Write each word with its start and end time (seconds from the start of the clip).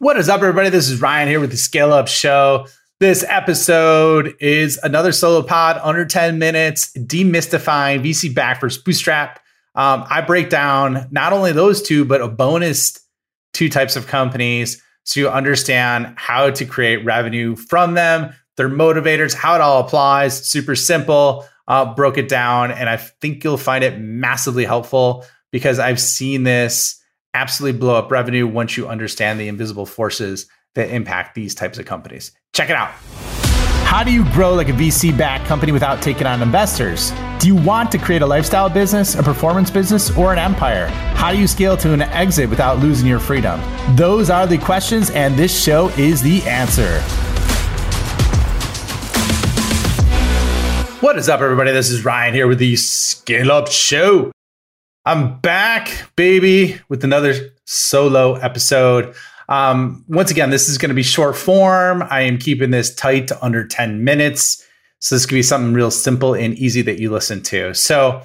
What 0.00 0.16
is 0.16 0.28
up, 0.28 0.42
everybody? 0.42 0.70
This 0.70 0.88
is 0.88 1.00
Ryan 1.00 1.26
here 1.26 1.40
with 1.40 1.50
the 1.50 1.56
Scale 1.56 1.92
Up 1.92 2.06
Show. 2.06 2.68
This 3.00 3.24
episode 3.26 4.36
is 4.38 4.78
another 4.84 5.10
solo 5.10 5.42
pod 5.42 5.80
under 5.82 6.04
10 6.04 6.38
minutes, 6.38 6.92
demystifying 6.96 8.04
VC 8.04 8.32
back 8.32 8.60
versus 8.60 8.80
bootstrap. 8.80 9.40
Um, 9.74 10.04
I 10.08 10.20
break 10.20 10.50
down 10.50 11.08
not 11.10 11.32
only 11.32 11.50
those 11.50 11.82
two, 11.82 12.04
but 12.04 12.20
a 12.20 12.28
bonus 12.28 12.96
two 13.52 13.68
types 13.68 13.96
of 13.96 14.06
companies 14.06 14.80
so 15.02 15.18
you 15.18 15.28
understand 15.28 16.14
how 16.16 16.48
to 16.50 16.64
create 16.64 17.04
revenue 17.04 17.56
from 17.56 17.94
them, 17.94 18.32
their 18.56 18.68
motivators, 18.68 19.34
how 19.34 19.56
it 19.56 19.60
all 19.60 19.80
applies. 19.80 20.46
Super 20.46 20.76
simple. 20.76 21.44
Uh, 21.66 21.92
broke 21.92 22.18
it 22.18 22.28
down, 22.28 22.70
and 22.70 22.88
I 22.88 22.98
think 22.98 23.42
you'll 23.42 23.58
find 23.58 23.82
it 23.82 23.98
massively 23.98 24.64
helpful 24.64 25.24
because 25.50 25.80
I've 25.80 26.00
seen 26.00 26.44
this 26.44 26.97
absolutely 27.38 27.78
blow 27.78 27.94
up 27.94 28.10
revenue 28.10 28.48
once 28.48 28.76
you 28.76 28.88
understand 28.88 29.38
the 29.38 29.46
invisible 29.46 29.86
forces 29.86 30.48
that 30.74 30.90
impact 30.90 31.36
these 31.36 31.54
types 31.54 31.78
of 31.78 31.86
companies. 31.86 32.32
Check 32.52 32.68
it 32.68 32.74
out. 32.74 32.90
How 33.86 34.02
do 34.02 34.12
you 34.12 34.24
grow 34.32 34.54
like 34.54 34.68
a 34.68 34.72
VC 34.72 35.16
backed 35.16 35.46
company 35.46 35.70
without 35.70 36.02
taking 36.02 36.26
on 36.26 36.42
investors? 36.42 37.12
Do 37.38 37.46
you 37.46 37.54
want 37.54 37.92
to 37.92 37.98
create 37.98 38.22
a 38.22 38.26
lifestyle 38.26 38.68
business, 38.68 39.14
a 39.14 39.22
performance 39.22 39.70
business, 39.70 40.14
or 40.18 40.32
an 40.32 40.38
empire? 40.38 40.88
How 41.14 41.30
do 41.30 41.38
you 41.38 41.46
scale 41.46 41.76
to 41.76 41.92
an 41.92 42.02
exit 42.02 42.50
without 42.50 42.80
losing 42.80 43.06
your 43.06 43.20
freedom? 43.20 43.60
Those 43.94 44.30
are 44.30 44.48
the 44.48 44.58
questions, 44.58 45.10
and 45.10 45.36
this 45.36 45.62
show 45.62 45.90
is 45.90 46.20
the 46.20 46.42
answer. 46.42 47.00
What 51.00 51.16
is 51.16 51.28
up, 51.28 51.40
everybody? 51.40 51.70
This 51.70 51.88
is 51.88 52.04
Ryan 52.04 52.34
here 52.34 52.48
with 52.48 52.58
the 52.58 52.74
Scale 52.74 53.52
Up 53.52 53.68
Show. 53.68 54.32
I'm 55.08 55.40
back, 55.40 56.10
baby, 56.16 56.78
with 56.90 57.02
another 57.02 57.32
solo 57.64 58.34
episode. 58.34 59.14
Um, 59.48 60.04
once 60.06 60.30
again, 60.30 60.50
this 60.50 60.68
is 60.68 60.76
going 60.76 60.90
to 60.90 60.94
be 60.94 61.02
short 61.02 61.34
form. 61.34 62.04
I 62.10 62.20
am 62.20 62.36
keeping 62.36 62.72
this 62.72 62.94
tight 62.94 63.28
to 63.28 63.42
under 63.42 63.66
10 63.66 64.04
minutes. 64.04 64.62
So 64.98 65.14
this 65.14 65.24
could 65.24 65.36
be 65.36 65.42
something 65.42 65.72
real 65.72 65.90
simple 65.90 66.34
and 66.34 66.52
easy 66.58 66.82
that 66.82 66.98
you 66.98 67.10
listen 67.10 67.42
to. 67.44 67.72
So, 67.72 68.22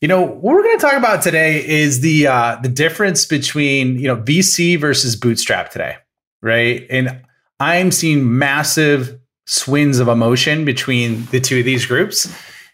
you 0.00 0.08
know, 0.08 0.20
what 0.22 0.56
we're 0.56 0.64
going 0.64 0.76
to 0.80 0.84
talk 0.84 0.96
about 0.96 1.22
today 1.22 1.64
is 1.64 2.00
the 2.00 2.26
uh, 2.26 2.56
the 2.64 2.68
difference 2.68 3.24
between 3.24 3.96
you 4.00 4.08
know 4.08 4.16
VC 4.16 4.76
versus 4.76 5.14
Bootstrap 5.14 5.70
today, 5.70 5.98
right? 6.42 6.84
And 6.90 7.22
I'm 7.60 7.92
seeing 7.92 8.36
massive 8.36 9.20
swings 9.46 10.00
of 10.00 10.08
emotion 10.08 10.64
between 10.64 11.26
the 11.26 11.38
two 11.38 11.60
of 11.60 11.64
these 11.64 11.86
groups 11.86 12.28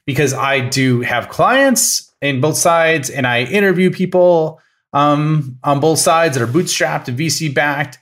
because 0.06 0.32
I 0.32 0.60
do 0.60 1.02
have 1.02 1.28
clients 1.28 2.10
in 2.24 2.40
both 2.40 2.56
sides, 2.56 3.10
and 3.10 3.26
I 3.26 3.42
interview 3.42 3.90
people 3.90 4.60
um, 4.94 5.58
on 5.62 5.78
both 5.78 5.98
sides 5.98 6.36
that 6.36 6.42
are 6.42 6.50
bootstrapped 6.50 7.14
VC 7.14 7.52
backed. 7.52 7.98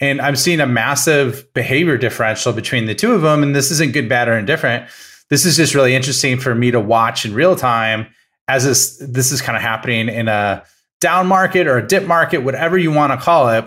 And 0.00 0.20
I'm 0.20 0.36
seeing 0.36 0.60
a 0.60 0.66
massive 0.66 1.52
behavior 1.54 1.98
differential 1.98 2.52
between 2.52 2.86
the 2.86 2.94
two 2.94 3.12
of 3.12 3.22
them. 3.22 3.42
And 3.42 3.54
this 3.54 3.70
isn't 3.70 3.92
good, 3.92 4.08
bad, 4.08 4.28
or 4.28 4.38
indifferent. 4.38 4.88
This 5.28 5.44
is 5.44 5.56
just 5.56 5.74
really 5.74 5.94
interesting 5.94 6.38
for 6.38 6.54
me 6.54 6.70
to 6.70 6.80
watch 6.80 7.24
in 7.24 7.34
real 7.34 7.56
time 7.56 8.06
as 8.48 8.64
this 8.64 8.98
this 8.98 9.32
is 9.32 9.42
kind 9.42 9.56
of 9.56 9.62
happening 9.62 10.08
in 10.08 10.28
a 10.28 10.62
down 11.00 11.26
market 11.26 11.66
or 11.66 11.78
a 11.78 11.86
dip 11.86 12.06
market, 12.06 12.38
whatever 12.38 12.78
you 12.78 12.92
want 12.92 13.12
to 13.12 13.18
call 13.18 13.48
it. 13.50 13.64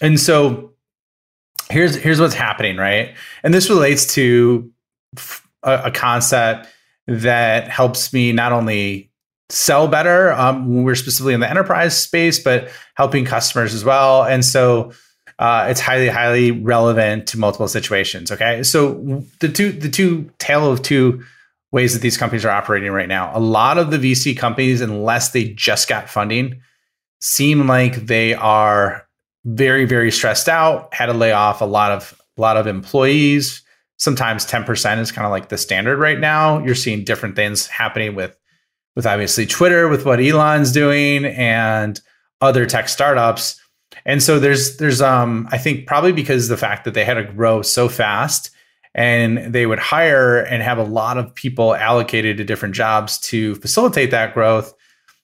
And 0.00 0.18
so 0.18 0.72
here's 1.70 1.94
here's 1.94 2.20
what's 2.20 2.34
happening, 2.34 2.76
right? 2.76 3.14
And 3.42 3.52
this 3.52 3.68
relates 3.68 4.14
to 4.14 4.72
a, 5.62 5.82
a 5.84 5.90
concept 5.90 6.68
that 7.06 7.68
helps 7.68 8.12
me 8.12 8.32
not 8.32 8.52
only 8.52 9.10
sell 9.54 9.88
better. 9.88 10.32
Um, 10.32 10.82
we're 10.82 10.94
specifically 10.94 11.34
in 11.34 11.40
the 11.40 11.48
enterprise 11.48 12.00
space, 12.00 12.38
but 12.38 12.68
helping 12.94 13.24
customers 13.24 13.72
as 13.72 13.84
well. 13.84 14.24
And 14.24 14.44
so 14.44 14.92
uh, 15.38 15.66
it's 15.68 15.80
highly, 15.80 16.08
highly 16.08 16.50
relevant 16.50 17.26
to 17.28 17.38
multiple 17.38 17.68
situations. 17.68 18.30
Okay, 18.30 18.62
so 18.62 19.24
the 19.40 19.48
two, 19.48 19.72
the 19.72 19.88
two 19.88 20.30
tale 20.38 20.70
of 20.70 20.82
two 20.82 21.22
ways 21.72 21.92
that 21.92 22.00
these 22.00 22.16
companies 22.16 22.44
are 22.44 22.50
operating 22.50 22.92
right 22.92 23.08
now. 23.08 23.32
A 23.36 23.40
lot 23.40 23.78
of 23.78 23.90
the 23.90 23.98
VC 23.98 24.36
companies, 24.36 24.80
unless 24.80 25.30
they 25.30 25.44
just 25.44 25.88
got 25.88 26.08
funding, 26.08 26.60
seem 27.20 27.66
like 27.66 28.06
they 28.06 28.34
are 28.34 29.06
very, 29.44 29.84
very 29.84 30.10
stressed 30.10 30.48
out. 30.48 30.92
Had 30.94 31.06
to 31.06 31.12
lay 31.12 31.32
off 31.32 31.60
a 31.60 31.66
lot 31.66 31.92
of 31.92 32.20
a 32.36 32.40
lot 32.40 32.56
of 32.56 32.66
employees. 32.66 33.62
Sometimes 33.96 34.44
10% 34.44 34.98
is 34.98 35.12
kind 35.12 35.24
of 35.24 35.30
like 35.30 35.48
the 35.48 35.58
standard 35.58 35.98
right 35.98 36.18
now. 36.18 36.58
You're 36.58 36.74
seeing 36.74 37.04
different 37.04 37.36
things 37.36 37.68
happening 37.68 38.16
with 38.16 38.36
with 38.96 39.06
obviously 39.06 39.46
Twitter, 39.46 39.88
with 39.88 40.04
what 40.04 40.20
Elon's 40.20 40.72
doing, 40.72 41.24
and 41.24 42.00
other 42.40 42.66
tech 42.66 42.88
startups. 42.88 43.60
And 44.04 44.22
so 44.22 44.38
there's 44.38 44.76
there's 44.76 45.00
um 45.00 45.48
I 45.50 45.58
think 45.58 45.86
probably 45.86 46.12
because 46.12 46.48
the 46.48 46.56
fact 46.56 46.84
that 46.84 46.94
they 46.94 47.04
had 47.04 47.14
to 47.14 47.24
grow 47.24 47.62
so 47.62 47.88
fast 47.88 48.50
and 48.94 49.52
they 49.52 49.66
would 49.66 49.78
hire 49.78 50.38
and 50.38 50.62
have 50.62 50.78
a 50.78 50.84
lot 50.84 51.18
of 51.18 51.34
people 51.34 51.74
allocated 51.74 52.36
to 52.36 52.44
different 52.44 52.74
jobs 52.74 53.18
to 53.18 53.56
facilitate 53.56 54.10
that 54.12 54.34
growth, 54.34 54.72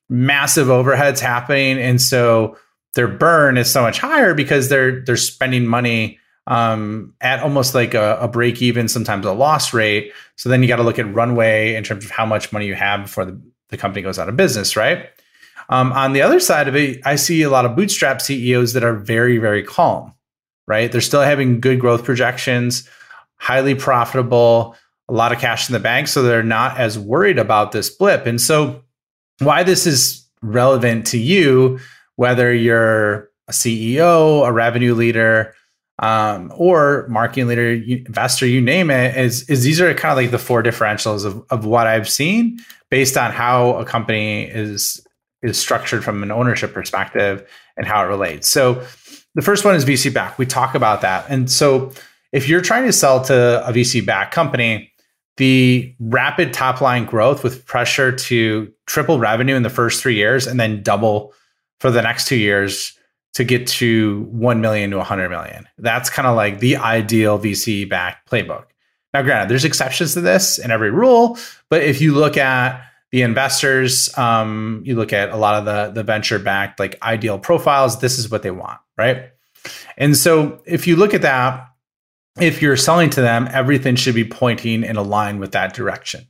massive 0.09 0.69
overheads 0.69 1.21
happening, 1.21 1.79
and 1.79 2.01
so 2.01 2.57
their 2.95 3.09
burn 3.09 3.57
is 3.57 3.71
so 3.71 3.83
much 3.83 3.99
higher 3.99 4.35
because 4.35 4.69
they're 4.69 5.05
they're 5.05 5.17
spending 5.17 5.67
money 5.67 6.19
um, 6.47 7.15
at 7.21 7.41
almost 7.41 7.75
like 7.75 7.95
a, 7.95 8.19
a, 8.21 8.27
break 8.27 8.61
even, 8.61 8.89
sometimes 8.89 9.25
a 9.25 9.33
loss 9.33 9.73
rate. 9.73 10.13
So 10.35 10.49
then 10.49 10.63
you 10.63 10.69
got 10.69 10.77
to 10.77 10.83
look 10.83 10.99
at 10.99 11.13
runway 11.15 11.77
in 11.77 11.85
terms 11.85 12.05
of 12.05 12.11
how 12.11 12.27
much 12.27 12.53
money 12.53 12.67
you 12.67 12.75
have 12.75 13.03
before 13.03 13.25
the 13.25 13.41
the 13.71 13.77
company 13.77 14.03
goes 14.03 14.19
out 14.19 14.29
of 14.29 14.37
business, 14.37 14.77
right? 14.77 15.09
Um, 15.69 15.93
on 15.93 16.13
the 16.13 16.23
other 16.23 16.41
side 16.41 16.69
of 16.69 16.75
it, 16.75 17.01
I 17.05 17.15
see 17.15 17.43
a 17.43 17.51
lot 17.51 17.65
of 17.65 17.77
bootstrap 17.77 18.21
CEOs 18.21 18.73
that 18.73 18.85
are 18.85 18.95
very, 18.95 19.39
very 19.39 19.63
calm, 19.63 20.13
right? 20.67 20.91
They're 20.91 21.01
still 21.01 21.23
having 21.23 21.61
good 21.61 21.81
growth 21.81 22.05
projections, 22.05 22.89
highly 23.37 23.75
profitable, 23.75 24.77
a 25.09 25.13
lot 25.13 25.33
of 25.33 25.39
cash 25.39 25.69
in 25.69 25.73
the 25.73 25.81
bank. 25.81 26.09
So 26.09 26.23
they're 26.23 26.43
not 26.43 26.79
as 26.79 26.99
worried 26.99 27.39
about 27.39 27.73
this 27.73 27.89
blip. 27.89 28.27
And 28.27 28.41
so, 28.41 28.83
why 29.39 29.63
this 29.63 29.87
is 29.87 30.29
relevant 30.43 31.07
to 31.09 31.19
you, 31.19 31.79
whether 32.17 32.53
you're 32.53 33.31
a 33.49 33.53
CEO, 33.53 34.47
a 34.47 34.53
revenue 34.53 34.95
leader, 34.95 35.55
um, 36.01 36.51
or 36.57 37.07
marketing 37.09 37.47
leader, 37.47 37.73
investor, 37.73 38.47
you 38.47 38.61
name 38.61 38.91
it, 38.91 39.17
is, 39.17 39.49
is 39.51 39.63
these 39.63 39.81
are 39.81 39.93
kind 39.95 40.13
of 40.13 40.17
like 40.17 40.31
the 40.31 40.39
four 40.39 40.63
differentials 40.63 41.25
of, 41.25 41.45
of 41.51 41.67
what 41.67 41.87
I've 41.87 42.09
seen 42.09 42.59
based 42.91 43.17
on 43.17 43.31
how 43.33 43.75
a 43.75 43.85
company 43.85 44.45
is 44.45 45.07
is 45.43 45.59
structured 45.59 46.05
from 46.05 46.23
an 46.23 46.31
ownership 46.31 46.75
perspective 46.75 47.49
and 47.77 47.87
how 47.87 48.05
it 48.05 48.09
relates. 48.09 48.47
So 48.47 48.83
the 49.35 49.41
first 49.41 49.65
one 49.65 49.75
is 49.75 49.87
VC 49.87 50.13
back. 50.13 50.39
We 50.39 50.45
talk 50.45 50.75
about 50.75 51.01
that. 51.01 51.25
And 51.31 51.51
so 51.51 51.93
if 52.33 52.47
you're 52.47 52.61
trying 52.61 52.85
to 52.85 52.93
sell 52.93 53.25
to 53.25 53.67
a 53.67 53.73
VC 53.73 54.05
back 54.05 54.33
company, 54.33 54.93
the 55.39 55.95
rapid 55.99 56.53
top 56.53 56.83
line 56.83 57.07
growth 57.07 57.43
with 57.43 57.65
pressure 57.65 58.13
to 58.13 58.71
triple 58.87 59.19
revenue 59.19 59.55
in 59.55 59.63
the 59.63 59.71
first 59.71 60.03
three 60.03 60.15
years 60.15 60.47
and 60.47 60.61
then 60.61 60.83
double 60.83 61.33
for 61.79 61.91
the 61.91 62.03
next 62.03 62.27
two 62.27 62.37
years 62.37 62.99
to 63.35 63.45
get 63.45 63.67
to 63.67 64.23
1 64.31 64.61
million 64.61 64.91
to 64.91 64.97
100 64.99 65.29
million. 65.29 65.67
That's 65.79 66.11
kind 66.11 66.27
of 66.27 66.37
like 66.37 66.59
the 66.59 66.77
ideal 66.77 67.39
VC 67.39 67.89
backed 67.89 68.29
playbook. 68.29 68.67
Now, 69.13 69.23
granted, 69.23 69.49
there's 69.49 69.65
exceptions 69.65 70.15
to 70.15 70.21
this 70.21 70.59
in 70.59 70.71
every 70.71 70.91
rule, 70.91 71.39
but 71.69 71.83
if 71.83 72.01
you 72.01 72.15
look 72.15 72.37
at 72.37 72.83
the 73.11 73.23
investors, 73.23 74.17
um, 74.17 74.83
you 74.85 74.95
look 74.95 75.13
at 75.13 75.31
a 75.31 75.37
lot 75.37 75.57
of 75.57 75.65
the 75.65 75.93
the 75.93 76.05
venture 76.05 76.39
backed 76.39 76.79
like 76.79 77.01
ideal 77.03 77.39
profiles. 77.39 78.01
This 78.01 78.19
is 78.19 78.31
what 78.31 78.43
they 78.43 78.53
want, 78.53 78.79
right? 78.97 79.31
And 79.97 80.17
so, 80.17 80.63
if 80.65 80.87
you 80.87 80.95
look 80.95 81.13
at 81.13 81.23
that, 81.23 81.67
if 82.41 82.63
you're 82.63 82.77
selling 82.77 83.11
to 83.11 83.21
them, 83.21 83.49
everything 83.51 83.97
should 83.97 84.15
be 84.15 84.25
pointing 84.25 84.85
in 84.85 84.97
a 84.97 85.03
line 85.03 85.41
with 85.41 85.53
that 85.53 85.75
direction 85.75 86.27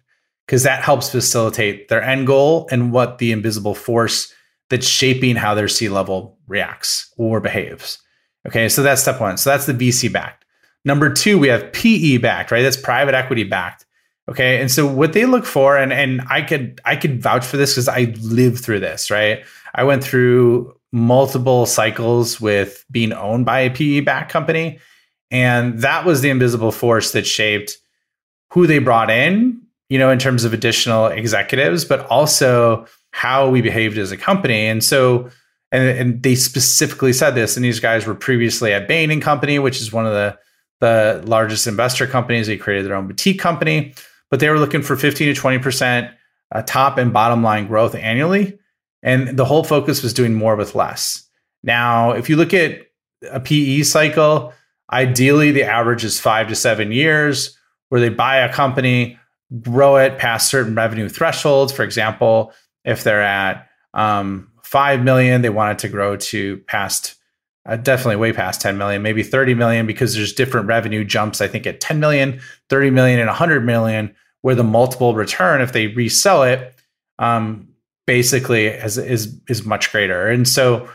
because 0.47 0.63
that 0.63 0.83
helps 0.83 1.11
facilitate 1.11 1.89
their 1.89 2.03
end 2.03 2.27
goal 2.27 2.67
and 2.71 2.93
what 2.93 3.19
the 3.19 3.31
invisible 3.31 3.75
force 3.75 4.33
that's 4.71 4.87
shaping 4.87 5.37
how 5.37 5.55
their 5.55 5.69
C 5.69 5.89
level 5.89 6.39
reacts 6.51 7.13
or 7.17 7.41
behaves. 7.41 7.99
Okay, 8.47 8.69
so 8.69 8.83
that's 8.83 9.03
step 9.03 9.21
one. 9.21 9.39
So 9.39 9.51
that's 9.51 9.67
the 9.67 9.73
VC 9.73 10.13
backed. 10.13 10.45
Number 10.85 11.13
two, 11.13 11.39
we 11.39 11.49
have 11.49 11.73
PE 11.73 12.19
backed, 12.19 12.51
right? 12.51 12.63
That's 12.63 12.77
private 12.77 13.15
equity 13.15 13.45
backed. 13.45 13.87
Okay. 14.31 14.61
And 14.61 14.71
so 14.71 14.87
what 14.87 15.13
they 15.13 15.25
look 15.25 15.45
for, 15.45 15.77
and 15.77 15.93
and 15.93 16.23
I 16.31 16.43
could 16.43 16.81
I 16.85 16.97
could 16.97 17.21
vouch 17.21 17.45
for 17.45 17.57
this 17.57 17.75
because 17.75 17.89
I 17.89 18.15
lived 18.21 18.65
through 18.65 18.81
this, 18.81 19.11
right? 19.11 19.45
I 19.75 19.85
went 19.85 20.05
through 20.05 20.75
multiple 20.93 21.67
cycles 21.67 22.41
with 22.41 22.85
being 22.91 23.13
owned 23.13 23.47
by 23.47 23.61
a 23.61 23.71
PE 23.71 24.01
backed 24.01 24.33
company. 24.33 24.79
And 25.31 25.79
that 25.81 26.05
was 26.05 26.21
the 26.21 26.31
invisible 26.31 26.73
force 26.73 27.13
that 27.13 27.27
shaped 27.27 27.79
who 28.53 28.67
they 28.67 28.81
brought 28.81 29.11
in, 29.11 29.61
you 29.89 29.99
know, 29.99 30.11
in 30.11 30.19
terms 30.19 30.45
of 30.45 30.53
additional 30.53 31.07
executives, 31.07 31.85
but 31.85 32.07
also 32.07 32.87
how 33.13 33.49
we 33.49 33.61
behaved 33.61 33.99
as 33.99 34.11
a 34.11 34.17
company. 34.17 34.67
And 34.67 34.83
so, 34.83 35.31
and, 35.73 35.99
and 35.99 36.23
they 36.23 36.35
specifically 36.35 37.13
said 37.13 37.35
this, 37.35 37.57
and 37.57 37.65
these 37.65 37.81
guys 37.81 38.07
were 38.07 38.15
previously 38.15 38.73
at 38.73 38.89
Bain 38.89 39.11
and 39.11 39.23
Company, 39.23 39.59
which 39.59 39.81
is 39.81 39.93
one 39.93 40.07
of 40.07 40.13
the 40.13 40.39
the 40.81 41.23
largest 41.27 41.67
investor 41.67 42.07
companies. 42.07 42.47
They 42.47 42.57
created 42.57 42.87
their 42.87 42.97
own 42.97 43.07
boutique 43.07 43.39
company, 43.39 43.95
but 44.31 44.41
they 44.41 44.49
were 44.49 44.59
looking 44.59 44.83
for 44.83 44.97
15 44.97 45.35
to 45.35 45.41
20% 45.41 46.11
uh, 46.53 46.63
top 46.63 46.99
and 46.99 47.13
bottom 47.13 47.43
line 47.43 47.67
growth 47.67 47.95
annually. 47.95 48.59
And 49.03 49.37
the 49.39 49.45
whole 49.45 49.65
focus 49.65 50.03
was 50.03 50.15
doing 50.15 50.35
more 50.35 50.57
with 50.57 50.75
less. 50.75 51.29
Now, 51.63 52.13
if 52.13 52.29
you 52.29 52.37
look 52.37 52.55
at 52.55 52.81
a 53.31 53.41
PE 53.41 53.83
cycle, 53.83 54.53
ideally 54.93 55.53
the 55.53 55.65
average 55.65 56.05
is 56.05 56.21
five 56.21 56.49
to 56.49 56.55
seven 56.55 56.93
years 56.93 57.57
where 57.91 58.01
they 58.01 58.09
buy 58.09 58.37
a 58.37 58.53
company, 58.53 59.19
grow 59.61 59.97
it 59.97 60.19
past 60.19 60.51
certain 60.51 60.75
revenue 60.75 61.09
thresholds. 61.09 61.73
For 61.73 61.83
example, 61.83 62.53
if 62.85 63.05
they're 63.05 63.23
at 63.23 63.69
um, 63.95 64.50
5 64.71 65.03
million, 65.03 65.43
they 65.43 65.51
want 65.51 65.73
it 65.73 65.79
to 65.81 65.89
grow 65.89 66.15
to 66.17 66.59
past 66.69 67.17
uh, 67.67 67.75
definitely 67.75 68.15
way 68.15 68.33
past 68.33 68.61
10 68.61 68.79
million, 68.79 69.03
maybe 69.03 69.25
30 69.25 69.55
million 69.55 69.85
because 69.85 70.15
there's 70.15 70.33
different 70.33 70.69
revenue 70.69 71.03
jumps. 71.05 71.41
I 71.41 71.49
think 71.49 71.67
at 71.67 71.81
10 71.81 71.99
million, 71.99 72.41
30 72.69 72.91
million, 72.91 73.19
and 73.19 73.27
100 73.27 73.67
million, 73.67 74.15
where 74.43 74.55
the 74.55 74.63
multiple 74.63 75.13
return, 75.13 75.61
if 75.61 75.73
they 75.73 75.89
resell 75.89 76.45
it, 76.45 76.73
um, 77.19 77.69
basically 78.07 78.67
is, 78.67 78.97
is, 78.97 79.41
is 79.49 79.67
much 79.67 79.91
greater. 79.91 80.29
And 80.29 80.47
so 80.47 80.89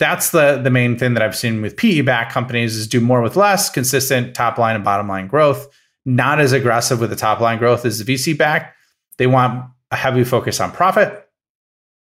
that's 0.00 0.30
the, 0.30 0.60
the 0.60 0.70
main 0.70 0.98
thing 0.98 1.14
that 1.14 1.22
I've 1.22 1.36
seen 1.36 1.62
with 1.62 1.76
PE 1.76 2.00
back 2.00 2.32
companies 2.32 2.74
is 2.74 2.88
do 2.88 3.00
more 3.00 3.22
with 3.22 3.36
less, 3.36 3.70
consistent 3.70 4.34
top 4.34 4.58
line 4.58 4.74
and 4.74 4.84
bottom 4.84 5.06
line 5.06 5.28
growth, 5.28 5.68
not 6.04 6.40
as 6.40 6.52
aggressive 6.52 6.98
with 6.98 7.10
the 7.10 7.16
top 7.16 7.38
line 7.38 7.58
growth 7.58 7.86
as 7.86 8.04
the 8.04 8.14
VC 8.14 8.36
back. 8.36 8.74
They 9.18 9.28
want 9.28 9.64
a 9.92 9.96
heavy 9.96 10.24
focus 10.24 10.58
on 10.58 10.72
profit 10.72 11.28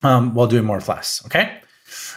um, 0.03 0.35
while 0.35 0.47
doing 0.47 0.65
more 0.65 0.77
with 0.77 0.89
less. 0.89 1.23
Okay. 1.27 1.59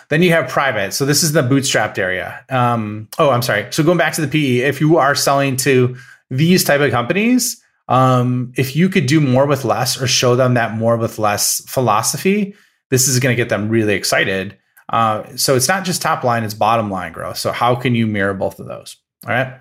Then 0.09 0.21
you 0.21 0.31
have 0.31 0.49
private. 0.49 0.93
So 0.93 1.05
this 1.05 1.23
is 1.23 1.31
the 1.31 1.41
bootstrapped 1.41 1.97
area. 1.97 2.43
Um, 2.49 3.09
oh, 3.17 3.31
I'm 3.31 3.41
sorry. 3.41 3.67
So 3.71 3.83
going 3.83 3.97
back 3.97 4.13
to 4.13 4.25
the 4.25 4.27
PE, 4.27 4.67
if 4.67 4.79
you 4.79 4.97
are 4.97 5.15
selling 5.15 5.57
to 5.57 5.95
these 6.29 6.63
type 6.63 6.81
of 6.81 6.91
companies, 6.91 7.61
um, 7.87 8.51
if 8.55 8.75
you 8.75 8.89
could 8.89 9.05
do 9.05 9.19
more 9.19 9.45
with 9.45 9.65
less 9.65 9.99
or 9.99 10.07
show 10.07 10.35
them 10.35 10.55
that 10.55 10.75
more 10.75 10.97
with 10.97 11.19
less 11.19 11.63
philosophy, 11.67 12.55
this 12.89 13.07
is 13.07 13.19
going 13.19 13.35
to 13.35 13.41
get 13.41 13.49
them 13.49 13.69
really 13.69 13.93
excited. 13.93 14.57
Uh, 14.89 15.23
so 15.35 15.55
it's 15.55 15.67
not 15.67 15.83
just 15.83 16.01
top 16.01 16.23
line; 16.23 16.43
it's 16.43 16.53
bottom 16.53 16.91
line 16.91 17.11
growth. 17.11 17.37
So 17.37 17.51
how 17.51 17.75
can 17.75 17.95
you 17.95 18.05
mirror 18.05 18.33
both 18.33 18.59
of 18.59 18.67
those? 18.67 18.97
All 19.25 19.31
right. 19.31 19.53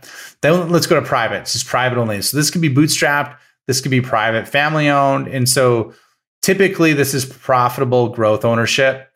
Then 0.42 0.68
let's 0.70 0.86
go 0.86 1.00
to 1.00 1.06
private. 1.06 1.40
It's 1.40 1.54
just 1.54 1.66
private 1.66 1.98
only. 1.98 2.20
So 2.20 2.36
this 2.36 2.50
could 2.50 2.60
be 2.60 2.72
bootstrapped. 2.72 3.36
This 3.66 3.80
could 3.80 3.90
be 3.90 4.02
private, 4.02 4.46
family 4.46 4.90
owned, 4.90 5.28
and 5.28 5.48
so 5.48 5.94
typically 6.44 6.92
this 6.92 7.14
is 7.14 7.24
profitable 7.24 8.10
growth 8.10 8.44
ownership 8.44 9.10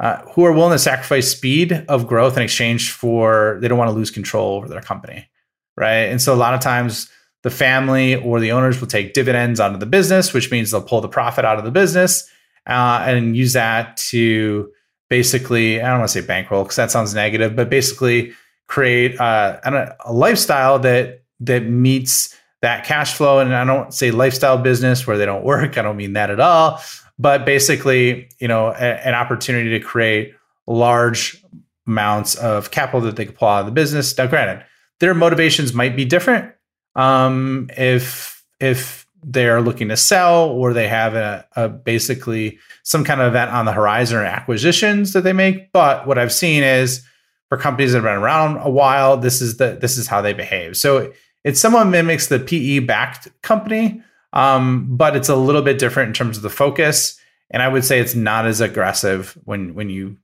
uh, 0.00 0.16
who 0.32 0.44
are 0.44 0.52
willing 0.52 0.72
to 0.72 0.78
sacrifice 0.80 1.30
speed 1.30 1.84
of 1.88 2.08
growth 2.08 2.36
in 2.36 2.42
exchange 2.42 2.90
for 2.90 3.58
they 3.60 3.68
don't 3.68 3.78
want 3.78 3.88
to 3.88 3.94
lose 3.94 4.10
control 4.10 4.56
over 4.56 4.68
their 4.68 4.80
company 4.80 5.28
right? 5.76 6.10
And 6.10 6.20
so 6.20 6.34
a 6.34 6.36
lot 6.36 6.52
of 6.52 6.60
times 6.60 7.08
the 7.44 7.50
family 7.50 8.16
or 8.16 8.40
the 8.40 8.52
owners 8.52 8.78
will 8.78 8.88
take 8.88 9.14
dividends 9.14 9.60
out 9.60 9.72
of 9.72 9.80
the 9.80 9.86
business 9.86 10.32
which 10.32 10.50
means 10.50 10.70
they'll 10.70 10.82
pull 10.82 11.00
the 11.00 11.08
profit 11.08 11.44
out 11.44 11.58
of 11.58 11.64
the 11.64 11.70
business 11.70 12.28
uh, 12.66 13.04
and 13.06 13.36
use 13.36 13.52
that 13.52 13.96
to 13.96 14.70
basically 15.08 15.80
i 15.80 15.88
don't 15.88 16.00
want 16.00 16.10
to 16.10 16.20
say 16.20 16.26
bankroll 16.26 16.64
because 16.64 16.76
that 16.76 16.90
sounds 16.90 17.14
negative 17.14 17.54
but 17.54 17.70
basically 17.70 18.32
create 18.66 19.20
uh, 19.20 19.60
a 20.04 20.12
lifestyle 20.12 20.78
that 20.78 21.22
that 21.38 21.64
meets 21.64 22.36
that 22.62 22.84
cash 22.86 23.14
flow 23.14 23.38
and 23.38 23.54
i 23.54 23.64
don't 23.64 23.92
say 23.92 24.10
lifestyle 24.10 24.56
business 24.56 25.06
where 25.06 25.18
they 25.18 25.26
don't 25.26 25.44
work 25.44 25.76
i 25.78 25.82
don't 25.82 25.96
mean 25.96 26.14
that 26.14 26.30
at 26.30 26.40
all 26.40 26.80
but 27.22 27.44
basically, 27.44 28.28
you 28.40 28.48
know, 28.48 28.68
a, 28.68 29.06
an 29.06 29.14
opportunity 29.14 29.70
to 29.70 29.80
create 29.80 30.34
large 30.66 31.42
amounts 31.86 32.34
of 32.34 32.72
capital 32.72 33.00
that 33.02 33.14
they 33.14 33.26
could 33.26 33.36
pull 33.36 33.48
out 33.48 33.60
of 33.60 33.66
the 33.66 33.72
business. 33.72 34.16
Now, 34.18 34.26
granted, 34.26 34.64
their 34.98 35.14
motivations 35.14 35.72
might 35.72 35.94
be 35.94 36.04
different. 36.04 36.52
Um, 36.96 37.70
if 37.76 38.44
if 38.60 39.06
they're 39.24 39.60
looking 39.60 39.88
to 39.88 39.96
sell 39.96 40.50
or 40.50 40.72
they 40.72 40.88
have 40.88 41.14
a, 41.14 41.46
a, 41.54 41.68
basically 41.68 42.58
some 42.82 43.04
kind 43.04 43.20
of 43.20 43.28
event 43.28 43.52
on 43.52 43.66
the 43.66 43.72
horizon 43.72 44.18
or 44.18 44.24
acquisitions 44.24 45.12
that 45.12 45.22
they 45.22 45.32
make. 45.32 45.70
But 45.70 46.08
what 46.08 46.18
I've 46.18 46.32
seen 46.32 46.64
is 46.64 47.06
for 47.48 47.56
companies 47.56 47.92
that 47.92 47.98
have 47.98 48.04
been 48.04 48.20
around 48.20 48.58
a 48.58 48.70
while, 48.70 49.16
this 49.16 49.40
is 49.40 49.58
the 49.58 49.78
this 49.80 49.96
is 49.96 50.08
how 50.08 50.22
they 50.22 50.32
behave. 50.32 50.76
So 50.76 51.12
it 51.44 51.56
somewhat 51.56 51.86
mimics 51.86 52.28
the 52.28 52.38
PE 52.38 52.80
backed 52.80 53.28
company, 53.42 54.02
um, 54.32 54.86
but 54.96 55.16
it's 55.16 55.28
a 55.28 55.36
little 55.36 55.62
bit 55.62 55.78
different 55.78 56.08
in 56.08 56.14
terms 56.14 56.36
of 56.36 56.42
the 56.42 56.50
focus. 56.50 57.18
And 57.50 57.62
I 57.62 57.68
would 57.68 57.84
say 57.84 58.00
it's 58.00 58.14
not 58.14 58.46
as 58.46 58.60
aggressive 58.60 59.36
when 59.44 59.74
when 59.74 59.90
you 59.90 60.16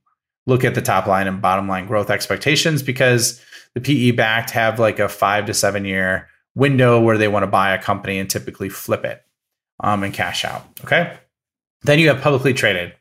look 0.47 0.63
at 0.63 0.75
the 0.75 0.81
top 0.81 1.05
line 1.05 1.27
and 1.27 1.41
bottom 1.41 1.67
line 1.67 1.85
growth 1.85 2.09
expectations 2.09 2.81
because 2.81 3.41
the 3.75 3.81
PE 3.81 4.11
backed 4.11 4.49
have 4.49 4.79
like 4.79 4.99
a 4.99 5.07
five 5.07 5.45
to 5.45 5.53
seven 5.53 5.85
year 5.85 6.27
window 6.55 6.99
where 6.99 7.17
they 7.17 7.27
want 7.27 7.43
to 7.43 7.47
buy 7.47 7.73
a 7.73 7.81
company 7.81 8.19
and 8.19 8.29
typically 8.29 8.69
flip 8.69 9.05
it 9.05 9.23
um, 9.81 10.03
and 10.03 10.13
cash 10.13 10.43
out. 10.43 10.65
Okay. 10.83 11.17
Then 11.83 11.99
you 11.99 12.09
have 12.09 12.21
publicly 12.21 12.53
traded, 12.53 12.93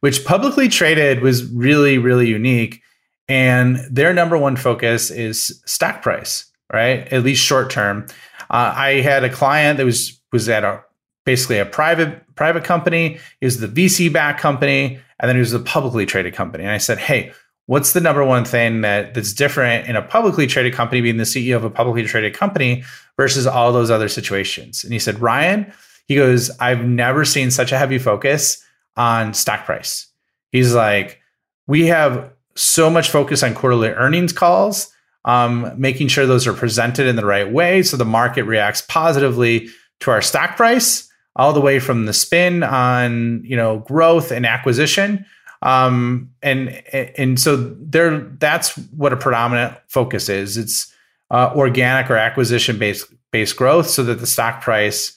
which 0.00 0.24
publicly 0.24 0.68
traded 0.68 1.20
was 1.20 1.44
really, 1.52 1.98
really 1.98 2.26
unique. 2.26 2.82
And 3.28 3.76
their 3.90 4.12
number 4.12 4.36
one 4.36 4.56
focus 4.56 5.10
is 5.10 5.62
stock 5.66 6.02
price, 6.02 6.46
right? 6.74 7.10
At 7.12 7.22
least 7.22 7.42
short 7.42 7.70
term. 7.70 8.06
Uh, 8.50 8.74
I 8.76 9.00
had 9.00 9.24
a 9.24 9.30
client 9.30 9.78
that 9.78 9.86
was 9.86 10.20
was 10.32 10.48
at 10.48 10.64
a 10.64 10.82
basically 11.24 11.58
a 11.58 11.64
private 11.64 12.22
private 12.34 12.64
company. 12.64 13.18
He 13.40 13.46
was 13.46 13.60
the 13.60 13.68
VC 13.68 14.12
backed 14.12 14.40
company, 14.40 14.98
and 15.20 15.28
then 15.28 15.36
he 15.36 15.40
was 15.40 15.52
a 15.52 15.60
publicly 15.60 16.04
traded 16.04 16.34
company. 16.34 16.64
And 16.64 16.72
I 16.72 16.78
said, 16.78 16.98
hey, 16.98 17.32
what's 17.66 17.92
the 17.92 18.00
number 18.00 18.24
one 18.24 18.44
thing 18.44 18.82
that 18.82 19.14
that's 19.14 19.32
different 19.32 19.88
in 19.88 19.96
a 19.96 20.02
publicly 20.02 20.46
traded 20.46 20.74
company 20.74 21.00
being 21.00 21.16
the 21.16 21.24
CEO 21.24 21.56
of 21.56 21.64
a 21.64 21.70
publicly 21.70 22.04
traded 22.04 22.34
company 22.34 22.84
versus 23.16 23.46
all 23.46 23.72
those 23.72 23.90
other 23.90 24.08
situations? 24.08 24.84
And 24.84 24.92
he 24.92 24.98
said, 24.98 25.20
Ryan, 25.20 25.72
he 26.06 26.16
goes, 26.16 26.50
I've 26.58 26.84
never 26.84 27.24
seen 27.24 27.50
such 27.50 27.72
a 27.72 27.78
heavy 27.78 27.98
focus 27.98 28.62
on 28.96 29.34
stock 29.34 29.64
price. 29.64 30.06
He's 30.52 30.74
like, 30.74 31.20
we 31.66 31.86
have 31.86 32.30
so 32.54 32.90
much 32.90 33.10
focus 33.10 33.42
on 33.42 33.54
quarterly 33.54 33.88
earnings 33.88 34.32
calls, 34.32 34.93
um, 35.24 35.72
making 35.76 36.08
sure 36.08 36.26
those 36.26 36.46
are 36.46 36.52
presented 36.52 37.06
in 37.06 37.16
the 37.16 37.24
right 37.24 37.50
way 37.50 37.82
so 37.82 37.96
the 37.96 38.04
market 38.04 38.44
reacts 38.44 38.82
positively 38.82 39.68
to 40.00 40.10
our 40.10 40.22
stock 40.22 40.56
price, 40.56 41.08
all 41.36 41.52
the 41.52 41.60
way 41.60 41.78
from 41.78 42.06
the 42.06 42.12
spin 42.12 42.62
on 42.62 43.42
you 43.44 43.56
know 43.56 43.78
growth 43.78 44.30
and 44.30 44.46
acquisition. 44.46 45.24
Um, 45.62 46.30
and 46.42 46.68
and 46.92 47.40
so 47.40 47.56
there, 47.56 48.20
that's 48.38 48.76
what 48.90 49.12
a 49.12 49.16
predominant 49.16 49.76
focus 49.88 50.28
is. 50.28 50.56
It's 50.56 50.92
uh, 51.30 51.52
organic 51.54 52.10
or 52.10 52.16
acquisition 52.16 52.78
based 52.78 53.12
based 53.30 53.56
growth, 53.56 53.88
so 53.88 54.04
that 54.04 54.20
the 54.20 54.26
stock 54.26 54.60
price 54.60 55.16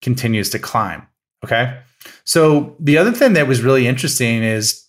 continues 0.00 0.50
to 0.50 0.58
climb. 0.58 1.06
Okay. 1.44 1.78
So 2.24 2.76
the 2.78 2.96
other 2.96 3.12
thing 3.12 3.32
that 3.32 3.48
was 3.48 3.62
really 3.62 3.86
interesting 3.86 4.42
is 4.42 4.84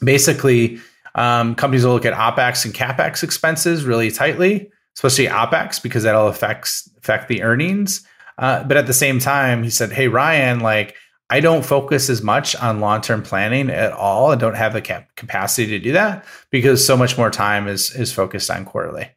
basically 0.00 0.80
um, 1.14 1.54
companies 1.54 1.84
will 1.84 1.92
look 1.92 2.04
at 2.04 2.14
opex 2.14 2.64
and 2.64 2.74
capex 2.74 3.22
expenses 3.22 3.84
really 3.84 4.10
tightly, 4.10 4.70
especially 4.96 5.26
opex 5.26 5.82
because 5.82 6.02
that'll 6.02 6.28
affects 6.28 6.88
affect 6.98 7.28
the 7.28 7.42
earnings. 7.42 8.06
Uh, 8.38 8.62
but 8.64 8.76
at 8.76 8.86
the 8.86 8.92
same 8.92 9.18
time, 9.18 9.62
he 9.62 9.70
said, 9.70 9.92
"Hey 9.92 10.08
Ryan, 10.08 10.60
like 10.60 10.94
I 11.30 11.40
don't 11.40 11.64
focus 11.64 12.08
as 12.08 12.22
much 12.22 12.54
on 12.56 12.80
long 12.80 13.00
term 13.00 13.22
planning 13.22 13.70
at 13.70 13.92
all. 13.92 14.30
I 14.30 14.36
don't 14.36 14.56
have 14.56 14.72
the 14.72 14.80
cap- 14.80 15.14
capacity 15.16 15.68
to 15.68 15.78
do 15.78 15.92
that 15.92 16.24
because 16.50 16.84
so 16.84 16.96
much 16.96 17.18
more 17.18 17.30
time 17.30 17.68
is 17.68 17.94
is 17.94 18.12
focused 18.12 18.50
on 18.50 18.64
quarterly 18.64 19.10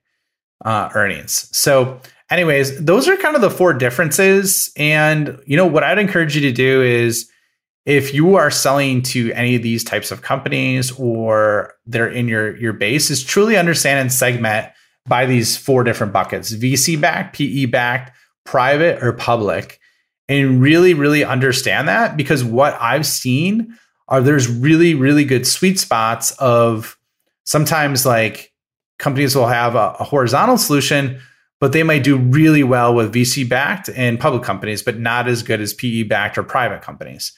uh, 0.66 0.90
earnings." 0.96 1.56
So, 1.56 2.00
anyways, 2.30 2.84
those 2.84 3.08
are 3.08 3.18
kind 3.18 3.36
of 3.36 3.42
the 3.42 3.52
four 3.52 3.74
differences. 3.74 4.72
And 4.76 5.40
you 5.46 5.56
know 5.56 5.68
what 5.68 5.84
I'd 5.84 6.00
encourage 6.00 6.36
you 6.36 6.42
to 6.42 6.52
do 6.52 6.82
is 6.82 7.30
if 7.86 8.14
you 8.14 8.36
are 8.36 8.52
selling 8.52 9.02
to 9.02 9.32
any 9.34 9.56
of 9.56 9.64
these 9.64 9.84
types 9.84 10.12
of 10.12 10.22
companies 10.22 10.92
or 11.00 11.74
they're 11.86 12.08
in 12.08 12.28
your 12.28 12.56
your 12.58 12.74
base, 12.74 13.10
is 13.10 13.24
truly 13.24 13.58
understand 13.58 14.00
and 14.00 14.12
segment 14.12 14.68
by 15.08 15.26
these 15.26 15.58
four 15.58 15.84
different 15.84 16.14
buckets: 16.14 16.54
VC 16.54 17.00
backed, 17.00 17.36
PE 17.36 17.66
backed 17.66 18.12
private 18.46 19.02
or 19.04 19.14
public 19.14 19.80
and 20.28 20.62
really 20.62 20.94
really 20.94 21.24
understand 21.24 21.88
that 21.88 22.18
because 22.18 22.44
what 22.44 22.76
i've 22.80 23.06
seen 23.06 23.78
are 24.08 24.22
there's 24.22 24.48
really 24.48 24.96
really 24.96 25.24
good 25.24 25.46
sweet 25.46 25.80
spots 25.80 26.32
of 26.40 26.98
sometimes 27.44 28.06
like 28.06 28.52
companies 28.98 29.36
will 29.36 29.48
have 29.48 29.76
a, 29.76 29.96
a 30.00 30.04
horizontal 30.04 30.58
solution 30.58 31.20
but 31.60 31.74
they 31.74 31.84
might 31.84 32.04
do 32.04 32.18
really 32.18 32.64
well 32.64 32.96
with 32.96 33.14
vc 33.14 33.48
backed 33.48 33.90
and 33.96 34.20
public 34.20 34.44
companies 34.44 34.82
but 34.82 34.98
not 34.98 35.28
as 35.28 35.44
good 35.44 35.62
as 35.62 35.74
pe 35.74 36.04
backed 36.04 36.38
or 36.38 36.44
private 36.44 36.82
companies 36.82 37.34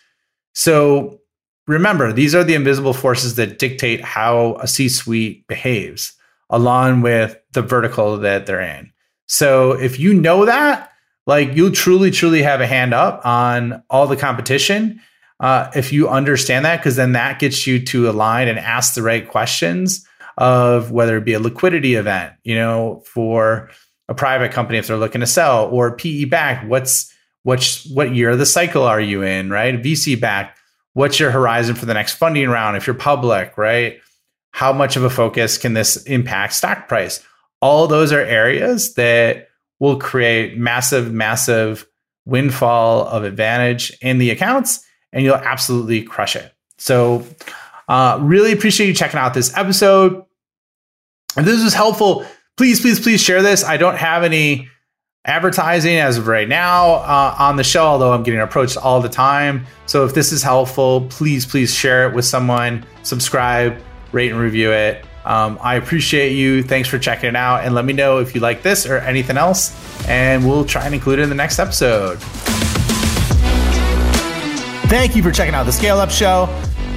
so 0.54 1.20
remember 1.68 2.12
these 2.12 2.36
are 2.36 2.44
the 2.44 2.56
invisible 2.56 2.94
forces 2.94 3.36
that 3.36 3.60
dictate 3.60 4.02
how 4.02 4.56
a 4.56 4.68
c 4.68 4.90
suite 4.90 5.46
behaves 5.48 6.14
along 6.50 7.02
with 7.02 7.38
the 7.52 7.62
vertical 7.62 8.18
that 8.18 8.46
they're 8.46 8.62
in 8.62 8.92
so 9.28 9.72
if 9.72 10.00
you 10.00 10.14
know 10.14 10.46
that 10.46 10.90
like 11.26 11.56
you'll 11.56 11.72
truly, 11.72 12.12
truly 12.12 12.42
have 12.42 12.60
a 12.60 12.68
hand 12.68 12.94
up 12.94 13.26
on 13.26 13.82
all 13.90 14.08
the 14.08 14.18
competition 14.18 15.00
uh, 15.44 15.70
if 15.76 15.92
you 15.92 16.08
understand 16.08 16.64
that, 16.64 16.78
because 16.78 16.96
then 16.96 17.12
that 17.12 17.38
gets 17.38 17.68
you 17.68 17.84
to 17.84 18.10
align 18.10 18.48
and 18.48 18.58
ask 18.58 18.94
the 18.94 19.02
right 19.02 19.28
questions 19.28 20.08
of 20.38 20.92
whether 20.92 21.18
it 21.18 21.26
be 21.26 21.34
a 21.34 21.40
liquidity 21.40 21.96
event, 21.96 22.34
you 22.46 22.56
know, 22.56 23.04
for 23.06 23.70
a 24.08 24.14
private 24.14 24.54
company 24.54 24.78
if 24.78 24.88
they're 24.88 24.96
looking 24.96 25.20
to 25.20 25.28
sell, 25.28 25.66
or 25.66 25.98
PE 25.98 26.26
back. 26.26 26.66
What's 26.66 27.13
what's 27.44 27.86
what 27.90 28.16
year 28.16 28.32
of 28.32 28.40
the 28.40 28.46
cycle 28.46 28.84
are 28.84 29.02
you 29.02 29.22
in, 29.22 29.50
right? 29.50 29.82
VC 29.82 30.20
back. 30.20 30.58
What's 30.94 31.20
your 31.20 31.32
horizon 31.32 31.76
for 31.76 31.86
the 31.86 31.94
next 31.94 32.14
funding 32.14 32.50
round 32.50 32.78
if 32.78 32.88
you're 32.88 32.94
public, 32.96 33.58
right? 33.58 34.00
how 34.54 34.72
much 34.72 34.96
of 34.96 35.04
a 35.04 35.10
focus 35.10 35.58
can 35.58 35.74
this 35.74 35.98
impact 36.04 36.54
stock 36.54 36.88
price? 36.88 37.22
All 37.60 37.88
those 37.88 38.14
are 38.14 38.22
areas 38.22 38.94
that 38.94 39.50
will 39.80 40.00
create 40.00 40.58
massive, 40.58 41.12
massive 41.12 41.88
windfall 42.26 43.08
of 43.08 43.24
advantage 43.24 43.92
in 44.02 44.20
the 44.20 44.30
accounts, 44.30 44.86
and 45.12 45.24
you'll 45.24 45.36
absolutely 45.36 46.04
crush 46.04 46.36
it. 46.36 46.54
So, 46.78 47.26
uh, 47.88 48.20
really 48.22 48.52
appreciate 48.52 48.88
you 48.88 48.94
checking 48.94 49.20
out 49.20 49.34
this 49.34 49.56
episode. 49.58 50.24
If 51.36 51.46
this 51.46 51.64
was 51.64 51.74
helpful, 51.74 52.26
please, 52.56 52.80
please, 52.80 53.00
please 53.00 53.22
share 53.22 53.42
this. 53.42 53.64
I 53.64 53.78
don't 53.78 53.98
have 53.98 54.24
any 54.24 54.70
advertising 55.26 55.96
as 55.96 56.18
of 56.18 56.28
right 56.28 56.50
now 56.50 56.96
uh, 56.96 57.36
on 57.40 57.56
the 57.56 57.64
show, 57.64 57.86
although 57.86 58.12
I'm 58.12 58.24
getting 58.24 58.42
approached 58.42 58.76
all 58.76 59.00
the 59.00 59.08
time. 59.08 59.66
So 59.86 60.04
if 60.04 60.14
this 60.14 60.34
is 60.34 60.44
helpful, 60.44 61.08
please, 61.10 61.46
please 61.46 61.74
share 61.74 62.10
it 62.10 62.14
with 62.14 62.26
someone, 62.26 62.86
subscribe, 63.04 63.82
rate 64.12 64.32
and 64.32 64.40
review 64.40 64.72
it. 64.74 65.06
Um, 65.24 65.58
I 65.62 65.76
appreciate 65.76 66.34
you. 66.34 66.62
Thanks 66.62 66.90
for 66.90 67.00
checking 67.00 67.30
it 67.30 67.36
out. 67.38 67.64
And 67.64 67.74
let 67.74 67.86
me 67.86 67.94
know 67.94 68.18
if 68.18 68.36
you 68.36 68.42
like 68.42 68.64
this 68.64 68.86
or 68.86 68.98
anything 68.98 69.38
else, 69.38 69.74
and 70.10 70.46
we'll 70.46 70.66
try 70.66 70.86
and 70.86 70.94
include 70.94 71.20
it 71.20 71.24
in 71.24 71.30
the 71.30 71.36
next 71.36 71.58
episode. 71.58 72.20
Thank 74.90 75.16
you 75.16 75.24
for 75.24 75.32
checking 75.32 75.56
out 75.56 75.66
the 75.66 75.72
Scale 75.72 76.00
Up 76.00 76.12
Show. 76.12 76.50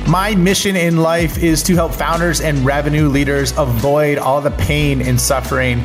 My 0.08 0.34
mission 0.34 0.74
in 0.74 0.96
life 0.96 1.38
is 1.38 1.62
to 1.62 1.74
help 1.74 1.94
founders 1.94 2.40
and 2.40 2.58
revenue 2.64 3.08
leaders 3.08 3.52
avoid 3.56 4.18
all 4.18 4.40
the 4.40 4.50
pain 4.50 5.00
and 5.00 5.20
suffering 5.20 5.84